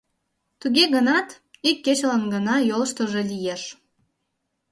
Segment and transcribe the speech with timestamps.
[0.59, 1.29] Туге гынат,
[1.69, 3.63] ик кечылан гына йолыштыжо лиеш.